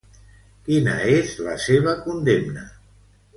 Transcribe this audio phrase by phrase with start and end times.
[0.69, 2.65] Quina és la seva condemna?